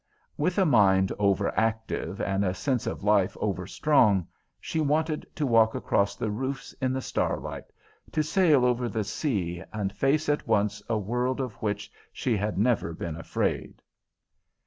With 0.35 0.57
a 0.57 0.65
mind 0.65 1.11
over 1.19 1.55
active 1.55 2.19
and 2.19 2.43
a 2.43 2.55
sense 2.55 2.87
of 2.87 3.03
life 3.03 3.37
over 3.39 3.67
strong, 3.67 4.27
she 4.59 4.79
wanted 4.81 5.27
to 5.35 5.45
walk 5.45 5.75
across 5.75 6.15
the 6.15 6.31
roofs 6.31 6.73
in 6.81 6.91
the 6.91 7.03
starlight, 7.03 7.65
to 8.11 8.23
sail 8.23 8.65
over 8.65 8.89
the 8.89 9.03
sea 9.03 9.63
and 9.71 9.93
face 9.93 10.27
at 10.27 10.47
once 10.47 10.81
a 10.89 10.97
world 10.97 11.39
of 11.39 11.53
which 11.61 11.91
she 12.11 12.35
had 12.35 12.57
never 12.57 12.93
been 12.93 13.15
afraid. 13.15 13.83